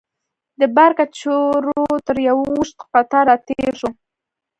[0.59, 3.89] د بار کچرو تر یوه اوږد قطار راتېر شوو.